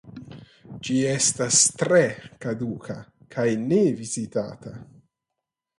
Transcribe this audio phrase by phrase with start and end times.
[0.87, 2.01] Ĝi estas tre
[2.47, 2.97] kaduka
[3.37, 4.77] kaj ne vizitata.